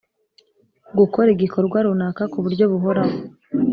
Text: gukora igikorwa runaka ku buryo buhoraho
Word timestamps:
gukora 0.97 1.27
igikorwa 1.35 1.77
runaka 1.87 2.23
ku 2.31 2.37
buryo 2.43 2.63
buhoraho 2.71 3.15